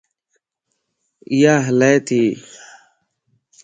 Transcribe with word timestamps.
اِيا 1.31 1.53
هلّا 1.65 1.91
تي 2.07 2.21